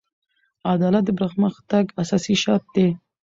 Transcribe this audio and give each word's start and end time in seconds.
عدالت 0.73 1.03
د 1.05 1.09
پرمختګ 1.19 1.83
اساسي 2.01 2.35
شرط 2.43 2.65
دی. 2.75 2.87